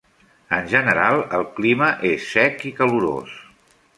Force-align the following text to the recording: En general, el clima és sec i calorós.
En 0.59 0.63
general, 0.71 1.19
el 1.39 1.43
clima 1.59 1.91
és 2.11 2.25
sec 2.37 2.67
i 2.73 2.75
calorós. 2.83 3.39